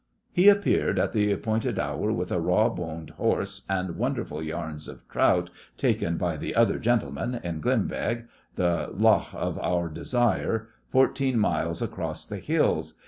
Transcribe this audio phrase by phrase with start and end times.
[0.31, 5.07] He appeared at the appointed hour with a raw boned horse and wonderful yarns of
[5.07, 8.25] trout taken by 'the other gentlemen' in Glenbeg,
[8.55, 12.95] the lough of our desire, fourteen miles across the hills.